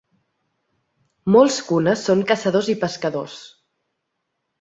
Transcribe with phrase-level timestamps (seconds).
[1.35, 3.37] Molts Kuna són caçadors i pescadors.